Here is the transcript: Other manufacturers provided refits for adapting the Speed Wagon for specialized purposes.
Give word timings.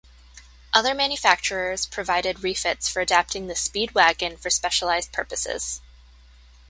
Other 0.73 0.95
manufacturers 0.95 1.85
provided 1.85 2.41
refits 2.43 2.89
for 2.89 3.01
adapting 3.03 3.45
the 3.45 3.53
Speed 3.53 3.93
Wagon 3.93 4.35
for 4.35 4.49
specialized 4.49 5.11
purposes. 5.11 5.79